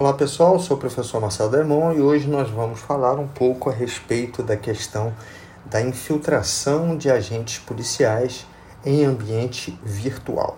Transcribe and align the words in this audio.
Olá 0.00 0.12
pessoal, 0.12 0.60
sou 0.60 0.76
o 0.76 0.80
professor 0.80 1.20
Marcelo 1.20 1.50
Demon 1.50 1.92
e 1.92 2.00
hoje 2.00 2.28
nós 2.28 2.48
vamos 2.48 2.78
falar 2.78 3.18
um 3.18 3.26
pouco 3.26 3.68
a 3.68 3.72
respeito 3.72 4.44
da 4.44 4.56
questão 4.56 5.12
da 5.66 5.82
infiltração 5.82 6.96
de 6.96 7.10
agentes 7.10 7.58
policiais 7.58 8.46
em 8.86 9.04
ambiente 9.04 9.76
virtual. 9.82 10.56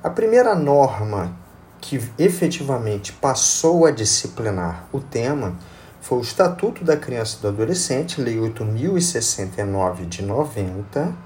A 0.00 0.08
primeira 0.08 0.54
norma 0.54 1.36
que 1.80 2.00
efetivamente 2.16 3.12
passou 3.12 3.84
a 3.84 3.90
disciplinar 3.90 4.86
o 4.92 5.00
tema 5.00 5.56
foi 6.00 6.18
o 6.18 6.22
Estatuto 6.22 6.84
da 6.84 6.96
Criança 6.96 7.38
e 7.38 7.42
do 7.42 7.48
Adolescente, 7.48 8.20
Lei 8.20 8.38
8069 8.38 10.06
de 10.06 10.22
90, 10.22 11.16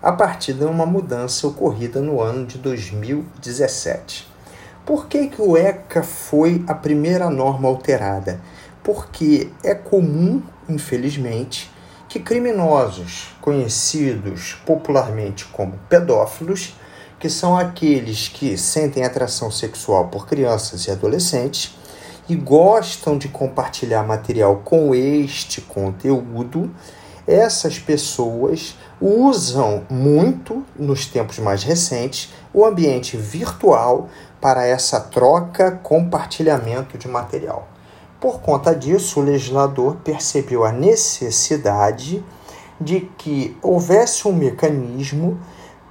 a 0.00 0.12
partir 0.12 0.54
de 0.54 0.64
uma 0.64 0.86
mudança 0.86 1.46
ocorrida 1.46 2.00
no 2.00 2.18
ano 2.18 2.46
de 2.46 2.56
2017. 2.56 4.37
Por 4.88 5.06
que, 5.06 5.26
que 5.26 5.42
o 5.42 5.54
ECA 5.54 6.02
foi 6.02 6.64
a 6.66 6.72
primeira 6.72 7.28
norma 7.28 7.68
alterada? 7.68 8.40
Porque 8.82 9.50
é 9.62 9.74
comum, 9.74 10.42
infelizmente, 10.66 11.70
que 12.08 12.18
criminosos 12.18 13.36
conhecidos 13.38 14.56
popularmente 14.64 15.44
como 15.44 15.78
pedófilos, 15.90 16.74
que 17.20 17.28
são 17.28 17.54
aqueles 17.54 18.28
que 18.28 18.56
sentem 18.56 19.04
atração 19.04 19.50
sexual 19.50 20.08
por 20.08 20.26
crianças 20.26 20.86
e 20.86 20.90
adolescentes 20.90 21.76
e 22.26 22.34
gostam 22.34 23.18
de 23.18 23.28
compartilhar 23.28 24.04
material 24.04 24.62
com 24.64 24.94
este 24.94 25.60
conteúdo, 25.60 26.74
essas 27.26 27.78
pessoas 27.78 28.74
usam 28.98 29.84
muito, 29.90 30.64
nos 30.78 31.04
tempos 31.04 31.38
mais 31.38 31.62
recentes, 31.62 32.30
o 32.52 32.64
ambiente 32.64 33.16
virtual 33.16 34.08
para 34.40 34.66
essa 34.66 35.00
troca, 35.00 35.72
compartilhamento 35.82 36.96
de 36.96 37.08
material. 37.08 37.68
Por 38.20 38.40
conta 38.40 38.74
disso, 38.74 39.20
o 39.20 39.22
legislador 39.22 39.96
percebeu 40.02 40.64
a 40.64 40.72
necessidade 40.72 42.24
de 42.80 43.00
que 43.16 43.56
houvesse 43.62 44.26
um 44.26 44.32
mecanismo 44.32 45.38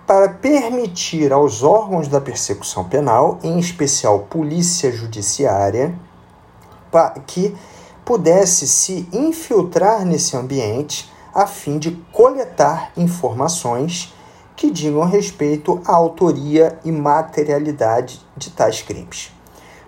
para 0.05 0.29
permitir 0.29 1.33
aos 1.33 1.63
órgãos 1.63 2.07
da 2.07 2.21
persecução 2.21 2.85
penal, 2.85 3.39
em 3.43 3.59
especial 3.59 4.19
polícia 4.29 4.91
judiciária, 4.91 5.93
que 7.25 7.55
pudesse 8.05 8.67
se 8.67 9.07
infiltrar 9.11 10.05
nesse 10.05 10.37
ambiente 10.37 11.11
a 11.35 11.45
fim 11.45 11.77
de 11.77 11.91
coletar 12.11 12.91
informações 12.95 14.13
que 14.57 14.71
digam 14.71 15.05
respeito 15.05 15.79
à 15.85 15.93
autoria 15.93 16.79
e 16.83 16.91
materialidade 16.91 18.19
de 18.35 18.49
tais 18.49 18.81
crimes. 18.81 19.31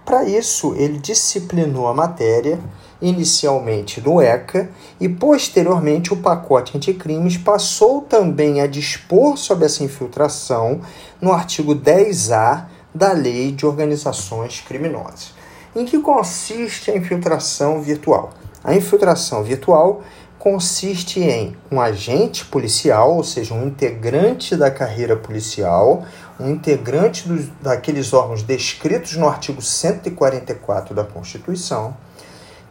Para 0.06 0.24
isso, 0.24 0.76
ele 0.76 1.00
disciplinou 1.00 1.88
a 1.88 1.94
matéria, 1.94 2.60
inicialmente 3.02 4.00
no 4.00 4.22
ECA, 4.22 4.70
e 5.00 5.10
posteriormente 5.10 6.14
o 6.14 6.18
pacote 6.18 6.78
anticrimes 6.78 7.36
passou 7.36 8.02
também 8.02 8.62
a 8.62 8.68
dispor 8.68 9.38
sobre 9.38 9.66
essa 9.66 9.84
infiltração 9.84 10.82
no 11.20 11.34
artigo 11.34 11.76
10A 11.76 12.66
da 12.94 13.12
Lei 13.12 13.52
de 13.52 13.66
Organizações 13.66 14.62
Criminosas. 14.62 15.34
Em 15.76 15.86
que 15.86 16.00
consiste 16.00 16.92
a 16.92 16.98
infiltração 16.98 17.82
virtual? 17.82 18.32
A 18.64 18.76
infiltração 18.76 19.44
virtual 19.44 20.02
consiste 20.40 21.20
em 21.20 21.56
um 21.70 21.82
agente 21.82 22.46
policial, 22.46 23.18
ou 23.18 23.24
seja, 23.26 23.54
um 23.54 23.68
integrante 23.68 24.56
da 24.56 24.72
carreira 24.72 25.18
policial, 25.18 26.06
um 26.40 26.50
integrante 26.50 27.28
dos, 27.28 27.48
daqueles 27.62 28.14
órgãos 28.14 28.42
descritos 28.42 29.18
no 29.18 29.28
artigo 29.28 29.62
144 29.62 30.96
da 30.96 31.04
Constituição, 31.04 31.96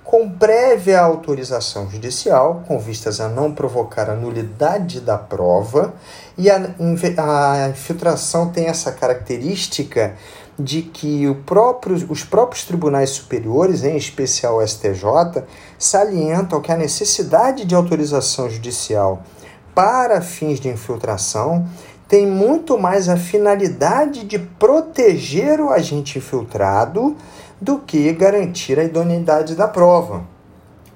com 0.02 0.27
prévia 0.30 1.02
autorização 1.02 1.91
judicial, 1.91 2.64
com 2.66 2.78
vistas 2.78 3.20
a 3.20 3.28
não 3.28 3.52
provocar 3.52 4.08
a 4.08 4.14
nulidade 4.14 5.00
da 5.03 5.19
prova, 5.19 5.93
e 6.38 6.48
a, 6.50 6.56
a 6.56 7.69
infiltração 7.69 8.48
tem 8.48 8.69
essa 8.69 8.91
característica 8.91 10.16
de 10.58 10.82
que 10.82 11.32
próprio, 11.46 11.94
os 12.10 12.24
próprios 12.24 12.64
tribunais 12.64 13.10
superiores, 13.10 13.84
em 13.84 13.96
especial 13.96 14.56
o 14.56 14.66
STJ, 14.66 15.44
salientam 15.78 16.60
que 16.60 16.72
a 16.72 16.76
necessidade 16.76 17.64
de 17.64 17.74
autorização 17.74 18.50
judicial 18.50 19.22
para 19.74 20.20
fins 20.20 20.58
de 20.58 20.69
infiltração 20.69 21.69
tem 22.08 22.26
muito 22.26 22.76
mais 22.76 23.08
a 23.08 23.16
finalidade 23.16 24.24
de 24.24 24.38
proteger 24.38 25.60
o 25.60 25.69
agente 25.69 26.19
infiltrado 26.19 27.14
do 27.60 27.78
que 27.78 28.12
garantir 28.12 28.80
a 28.80 28.84
idoneidade 28.84 29.54
da 29.54 29.69
prova. 29.69 30.25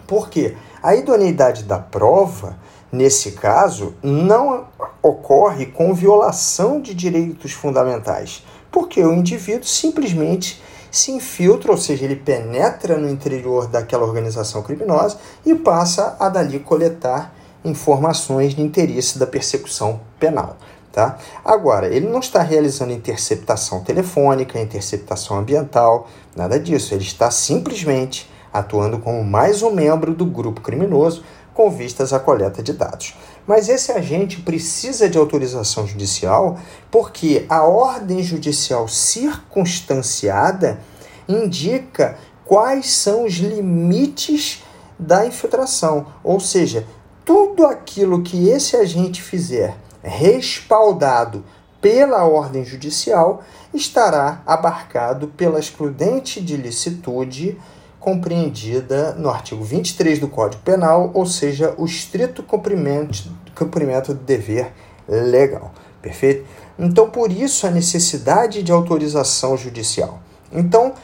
Por 0.06 0.28
quê? 0.28 0.56
A 0.82 0.96
idoneidade 0.96 1.64
da 1.64 1.78
prova, 1.78 2.56
nesse 2.90 3.32
caso, 3.32 3.94
não 4.02 4.66
ocorre 5.00 5.66
com 5.66 5.94
violação 5.94 6.80
de 6.80 6.94
direitos 6.94 7.52
fundamentais 7.52 8.42
porque 8.72 9.04
o 9.04 9.12
indivíduo 9.12 9.66
simplesmente 9.66 10.60
se 10.90 11.12
infiltra, 11.12 11.70
ou 11.70 11.78
seja, 11.78 12.04
ele 12.04 12.16
penetra 12.16 12.98
no 12.98 13.08
interior 13.08 13.66
daquela 13.66 14.04
organização 14.04 14.62
criminosa 14.62 15.18
e 15.44 15.54
passa 15.54 16.16
a 16.18 16.28
dali 16.28 16.58
coletar 16.58 17.34
informações 17.64 18.54
de 18.54 18.62
interesse 18.62 19.18
da 19.18 19.26
persecução 19.26 20.00
penal. 20.18 20.56
Tá? 20.92 21.18
Agora, 21.42 21.86
ele 21.86 22.06
não 22.06 22.20
está 22.20 22.42
realizando 22.42 22.92
interceptação 22.92 23.82
telefônica, 23.82 24.60
interceptação 24.60 25.38
ambiental, 25.38 26.06
nada 26.36 26.60
disso. 26.60 26.92
Ele 26.92 27.02
está 27.02 27.30
simplesmente 27.30 28.30
atuando 28.52 28.98
como 28.98 29.24
mais 29.24 29.62
um 29.62 29.70
membro 29.70 30.12
do 30.12 30.26
grupo 30.26 30.60
criminoso 30.60 31.24
com 31.54 31.70
vistas 31.70 32.12
à 32.12 32.20
coleta 32.20 32.62
de 32.62 32.74
dados. 32.74 33.14
Mas 33.46 33.68
esse 33.68 33.90
agente 33.90 34.40
precisa 34.40 35.08
de 35.08 35.18
autorização 35.18 35.86
judicial 35.86 36.58
porque 36.90 37.44
a 37.48 37.64
ordem 37.64 38.22
judicial 38.22 38.86
circunstanciada 38.86 40.80
indica 41.28 42.18
quais 42.44 42.92
são 42.92 43.24
os 43.24 43.34
limites 43.34 44.62
da 44.98 45.26
infiltração, 45.26 46.06
ou 46.22 46.38
seja, 46.38 46.86
tudo 47.24 47.66
aquilo 47.66 48.22
que 48.22 48.48
esse 48.48 48.76
agente 48.76 49.22
fizer 49.22 49.76
respaldado 50.02 51.44
pela 51.80 52.24
ordem 52.24 52.64
judicial 52.64 53.42
estará 53.74 54.42
abarcado 54.46 55.28
pela 55.28 55.58
excludente 55.58 56.40
de 56.40 56.56
licitude 56.56 57.58
compreendida 58.02 59.14
no 59.14 59.30
artigo 59.30 59.62
23 59.62 60.18
do 60.18 60.26
Código 60.26 60.60
Penal, 60.64 61.12
ou 61.14 61.24
seja, 61.24 61.72
o 61.78 61.84
estrito 61.84 62.42
cumprimento, 62.42 63.30
cumprimento 63.54 64.12
do 64.12 64.24
dever 64.24 64.72
legal. 65.08 65.72
Perfeito? 66.02 66.44
Então, 66.76 67.08
por 67.08 67.30
isso, 67.30 67.64
a 67.64 67.70
necessidade 67.70 68.60
de 68.64 68.72
autorização 68.72 69.56
judicial. 69.56 70.20
Então, 70.52 70.94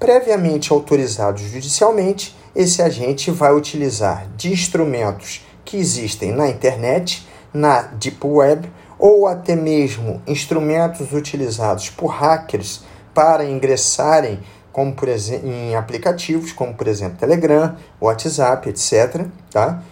previamente 0.00 0.72
autorizado 0.72 1.38
judicialmente, 1.38 2.34
esse 2.56 2.80
agente 2.80 3.30
vai 3.30 3.54
utilizar 3.54 4.26
de 4.34 4.50
instrumentos 4.50 5.42
que 5.66 5.76
existem 5.76 6.32
na 6.32 6.48
internet, 6.48 7.28
na 7.52 7.82
Deep 7.82 8.26
Web, 8.26 8.72
ou 8.98 9.26
até 9.26 9.54
mesmo 9.54 10.22
instrumentos 10.26 11.12
utilizados 11.12 11.90
por 11.90 12.06
hackers 12.06 12.80
para 13.12 13.44
ingressarem 13.44 14.40
como 14.78 14.92
por 14.92 15.08
exemplo, 15.08 15.48
em 15.48 15.74
aplicativos 15.74 16.52
como 16.52 16.72
por 16.72 16.86
exemplo 16.86 17.18
Telegram, 17.18 17.74
WhatsApp, 18.00 18.68
etc. 18.68 19.26
Tá? 19.50 19.82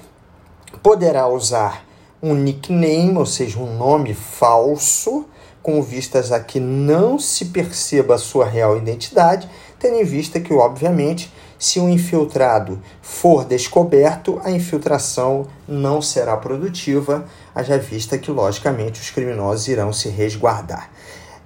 Poderá 0.80 1.26
usar 1.26 1.84
um 2.22 2.32
nickname, 2.34 3.18
ou 3.18 3.26
seja, 3.26 3.58
um 3.58 3.76
nome 3.76 4.14
falso, 4.14 5.26
com 5.60 5.82
vistas 5.82 6.30
a 6.30 6.38
que 6.38 6.60
não 6.60 7.18
se 7.18 7.46
perceba 7.46 8.14
a 8.14 8.18
sua 8.18 8.46
real 8.46 8.76
identidade, 8.76 9.50
tendo 9.76 9.96
em 9.96 10.04
vista 10.04 10.38
que, 10.38 10.54
obviamente, 10.54 11.34
se 11.58 11.80
um 11.80 11.90
infiltrado 11.90 12.80
for 13.02 13.44
descoberto, 13.44 14.40
a 14.44 14.52
infiltração 14.52 15.48
não 15.66 16.00
será 16.00 16.36
produtiva, 16.36 17.24
haja 17.52 17.76
vista 17.76 18.16
que, 18.16 18.30
logicamente, 18.30 19.00
os 19.00 19.10
criminosos 19.10 19.66
irão 19.66 19.92
se 19.92 20.08
resguardar. 20.08 20.88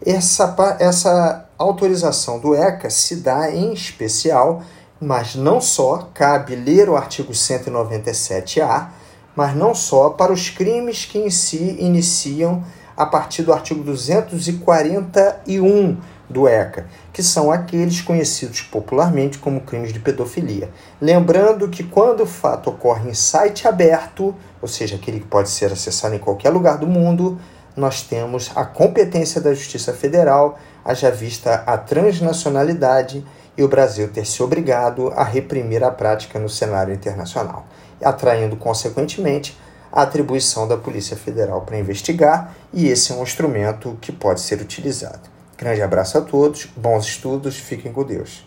Essa, 0.05 0.77
essa 0.79 1.50
autorização 1.61 2.39
do 2.39 2.55
ECA 2.55 2.89
se 2.89 3.17
dá 3.17 3.51
em 3.51 3.75
especial, 3.75 4.63
mas 5.01 5.35
não 5.35 5.61
só, 5.61 6.11
cabe 6.15 6.55
ler 6.57 6.89
o 6.89 6.97
artigo 6.97 7.33
197A, 7.33 8.89
mas 9.37 9.55
não 9.55 9.75
só 9.75 10.09
para 10.11 10.33
os 10.33 10.49
crimes 10.49 11.05
que 11.05 11.19
em 11.19 11.31
si 11.31 11.77
iniciam 11.79 12.65
a 12.97 13.05
partir 13.07 13.43
do 13.43 13.53
artigo 13.53 13.83
241 13.83 15.99
do 16.29 16.49
ECA, 16.49 16.87
que 17.13 17.23
são 17.23 17.51
aqueles 17.51 18.01
conhecidos 18.01 18.63
popularmente 18.63 19.39
como 19.39 19.61
crimes 19.61 19.93
de 19.93 19.99
pedofilia. 19.99 20.71
Lembrando 21.01 21.69
que 21.69 21.83
quando 21.83 22.23
o 22.23 22.27
fato 22.27 22.71
ocorre 22.71 23.11
em 23.11 23.15
site 23.15 23.67
aberto, 23.67 24.33
ou 24.63 24.69
seja, 24.69 24.95
aquele 24.97 25.21
que 25.21 25.27
pode 25.27 25.51
ser 25.51 25.73
acessado 25.73 26.15
em 26.15 26.19
qualquer 26.19 26.51
lugar 26.51 26.79
do 26.79 26.87
mundo, 26.87 27.39
nós 27.81 28.03
temos 28.03 28.53
a 28.55 28.65
competência 28.65 29.41
da 29.41 29.55
Justiça 29.55 29.93
Federal, 29.93 30.59
haja 30.85 31.11
vista 31.11 31.65
a 31.67 31.79
transnacionalidade 31.79 33.25
e 33.57 33.63
o 33.63 33.69
Brasil 33.69 34.09
ter 34.09 34.27
se 34.27 34.43
obrigado 34.43 35.09
a 35.17 35.25
reprimir 35.25 35.83
a 35.83 35.91
prática 35.91 36.39
no 36.39 36.49
cenário 36.49 36.95
internacional, 36.95 37.67
atraindo, 38.05 38.55
consequentemente, 38.55 39.59
a 39.91 40.03
atribuição 40.03 40.69
da 40.69 40.77
Polícia 40.77 41.17
Federal 41.17 41.63
para 41.63 41.79
investigar, 41.79 42.55
e 42.73 42.87
esse 42.87 43.13
é 43.13 43.15
um 43.17 43.23
instrumento 43.23 43.99
que 44.01 44.13
pode 44.13 44.41
ser 44.41 44.61
utilizado. 44.61 45.29
Grande 45.59 45.83
abraço 45.83 46.19
a 46.19 46.21
todos, 46.21 46.67
bons 46.77 47.07
estudos, 47.07 47.57
fiquem 47.57 47.93
com 47.93 48.05
Deus. 48.05 48.47